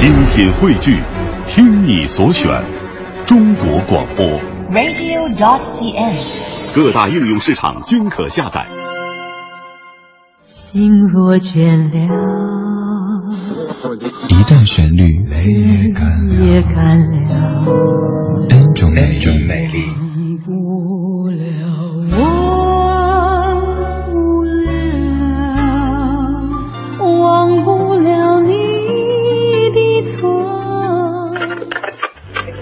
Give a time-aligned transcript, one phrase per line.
[0.00, 0.98] 精品汇聚，
[1.44, 2.50] 听你所选，
[3.26, 4.24] 中国广播。
[4.70, 6.74] radio.cn。
[6.74, 8.66] 各大应用市场均可下载。
[10.40, 11.98] 心若倦了，
[14.30, 15.92] 一段旋律，泪
[16.46, 17.18] 也干了。
[18.48, 18.90] ，N 种
[19.46, 19.84] 美丽。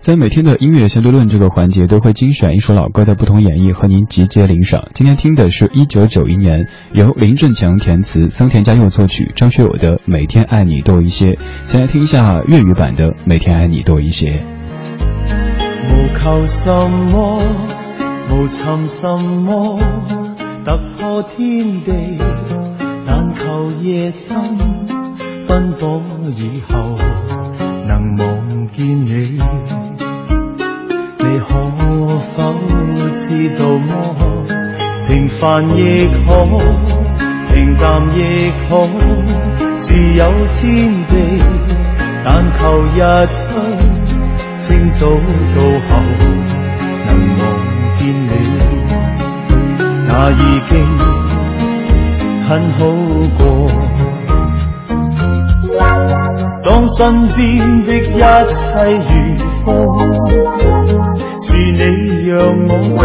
[0.00, 4.88] 在每天的音乐相对论这个环节，都会精选一首老歌的不同演绎和您集结领赏。
[4.94, 11.32] 今天听的是一九九一年由林振强填词、桑田佳佑作曲、张学友的《每天爱你多一些》。
[11.66, 14.30] 先来听一下粤语版的《每天爱你多一些》。
[15.92, 16.70] 无求什
[17.12, 17.42] 么，
[18.30, 19.78] 无寻什么，
[20.64, 21.92] 突破天地，
[23.06, 24.38] 但求夜深
[25.46, 26.02] 奔波
[26.38, 26.96] 以後
[27.86, 29.38] 能望見你。
[29.68, 29.79] 你
[33.40, 33.90] 知道麼？
[35.08, 36.44] 平凡亦好，
[37.48, 38.86] 平淡亦好，
[39.78, 41.14] 自有天地，
[42.22, 43.38] 但求日出。
[44.58, 45.56] 清早到
[45.88, 45.90] 后
[47.06, 47.42] 能望
[47.94, 48.28] 见你，
[50.06, 50.70] 那已经
[52.46, 52.78] 很好
[53.38, 53.40] 过。
[56.62, 57.40] 当身边
[57.86, 58.20] 的一
[58.52, 58.62] 切
[59.08, 59.10] 如
[59.64, 59.66] 风，
[61.38, 61.80] 是你
[62.30, 63.02] 让我找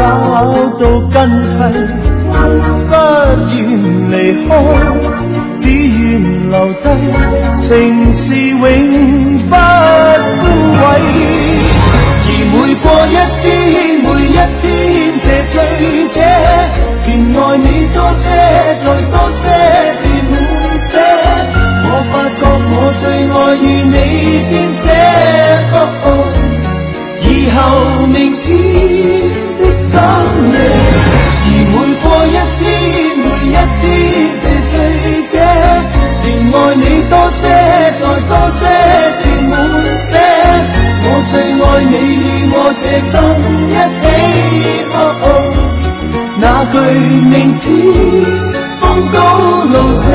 [0.77, 1.17] 到根
[1.57, 1.59] 蒂，
[2.29, 2.93] 不
[3.49, 3.57] 愿
[4.11, 4.13] 离
[4.47, 4.49] 开，
[5.57, 5.97] 只愿
[6.51, 6.85] 留低，
[7.59, 7.65] 情
[8.13, 8.61] 是永
[9.49, 10.43] 不枯
[10.77, 10.79] 萎。
[12.27, 12.53] 而每
[12.83, 13.43] 过一天，
[14.03, 14.63] 每一天，
[15.23, 15.55] 这醉
[16.13, 16.15] 者，
[17.03, 18.23] 便爱你多些，
[18.77, 19.43] 再多些，
[19.97, 20.31] 至满
[20.77, 20.93] 些。
[21.87, 23.03] 我发觉我最
[23.33, 23.95] 爱与你
[24.51, 24.85] 編寫，
[25.73, 26.07] 哦哦
[27.27, 27.57] 以后
[28.05, 28.45] 明天
[46.75, 47.71] 那句明天
[48.81, 50.11] 風高路斜。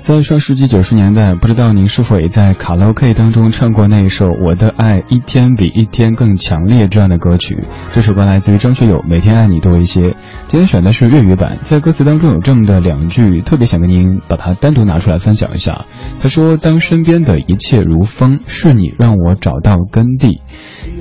[0.00, 7.66] 在上世纪九十年代，不知道您是否也在卡拉 OK 当中唱过那一首《我的爱一天比一天更强烈》这样的歌曲？
[7.92, 10.00] 这首歌来自于张学友，《每天爱你多一些》。
[10.46, 15.86] 今天选的是粤语版，在歌词当中有这么的两句，特别想跟您把它单独拿出来分享一下。
[16.20, 20.42] 他说：“当身边的一切如风，是你让我找到根蒂。”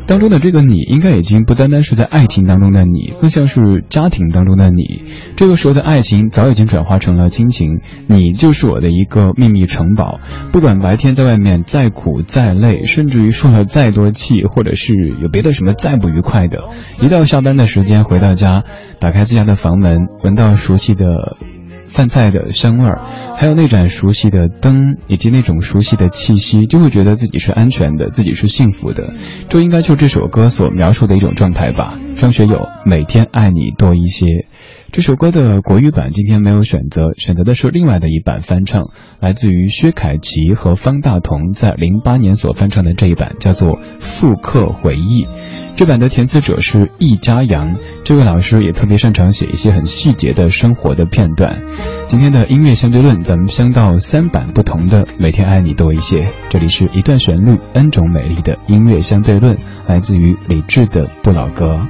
[0.05, 5.01] 当中的这个你，应该已经不单单是在爱情当中的你，更像是家庭当中的你。
[5.35, 10.19] 这个时候的爱情早已经转化成了亲情，你就是我的一个秘密城堡。
[10.51, 16.69] 不管白天在外面再苦再累，甚至于受了再多气，或者是有别的什么再不愉快的，
[17.01, 18.63] 一到下班的时间回到家，
[18.99, 21.05] 打开自家的房门，闻到熟悉的
[21.93, 22.99] 饭菜的香味儿，
[23.37, 29.13] 还有那盏熟悉的灯，以及那种熟悉的气息，就会觉得自己是安全的，自己是幸福的。
[29.47, 31.93] 这应该就是這首歌所描述的一种状态吧。
[32.15, 34.47] 张学友，每天爱你多一些。
[34.91, 38.89] 这首歌的国语版今天没有选择，选择的是另外的一版翻唱，
[39.19, 45.25] 来自于薛凯琪和方大同在零八年所翻唱的这一版，叫做《复刻回忆》。
[45.75, 51.61] 这版的填词者是易家扬，这位老师也特别擅长写一些很细节的生活的片段。
[52.05, 56.25] 今天的音乐相对论，咱们相到三版不同的《每天爱你多一些》。
[56.49, 59.57] 这里是一段旋律，N 种美丽的音乐相对论，
[59.87, 61.81] 来自于李志的不老歌。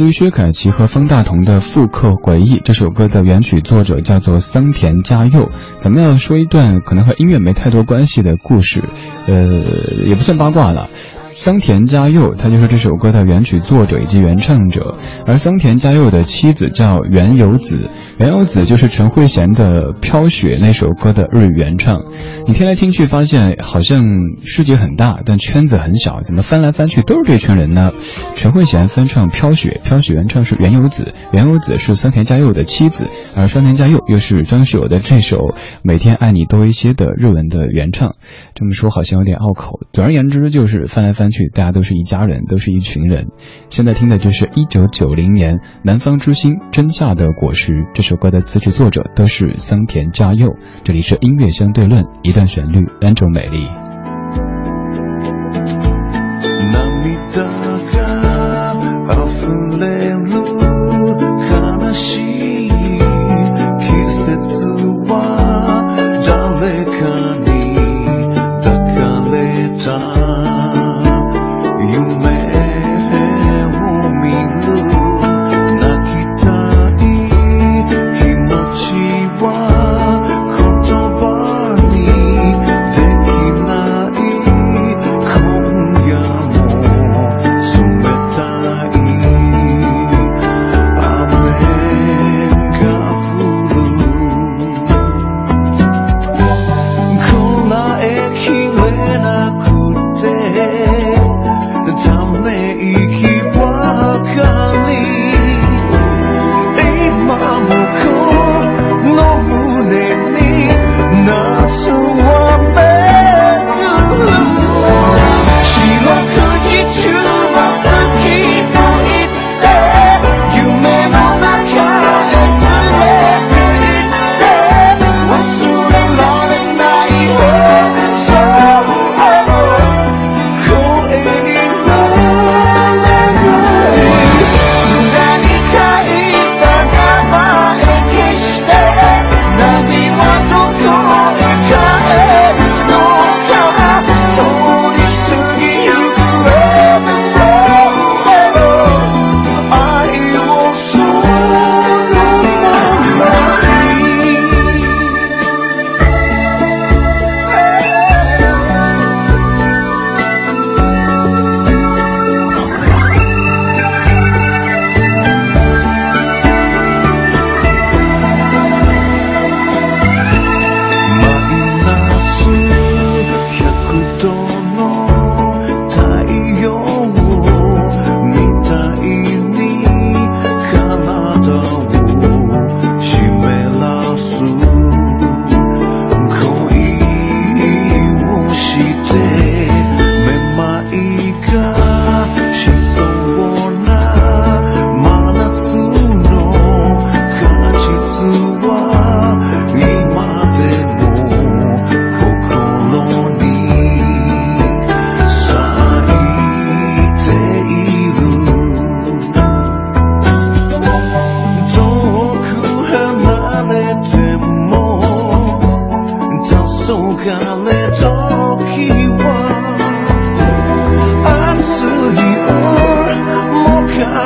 [0.00, 5.50] 自于薛凯琪和方大同的《复刻回忆》这首歌的原曲作者叫做桑田佳佑。
[5.76, 8.82] 咱们要说一段可能和音乐没太多关系的故事，
[9.26, 10.88] 呃，也不算八卦了。
[11.34, 22.02] 桑田佳佑，他就是这首歌的原曲作者以及原唱者，而桑田佳佑的妻子叫原由子，原由子就是陈慧娴的《飘雪》那首歌的日语原唱。
[22.46, 24.04] 你听来听去，发现好像
[24.44, 27.92] 世界很大，但圈子很小，怎么翻来翻去都是这群人呢？
[28.34, 33.08] 陈慧娴翻唱《飘雪》，《飘雪》原唱是原由子，原由子是三田佳佑的妻子，
[33.38, 35.36] 而三田佳佑又是张学友的这首
[35.82, 38.16] 《每天爱你多一些》的日文的原唱。
[38.54, 43.28] 这么说好像有点拗口，总而言之就是翻来翻去，大家都是一家人，都是一群人。
[43.70, 50.56] 现在听的就是一九九零年《南方之星》真夏的果实这是首歌的词曲作者都是桑田佳佑。
[50.82, 53.68] 这里是音乐相对论，一段旋律，N 种美丽。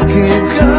[0.06, 0.73] can come.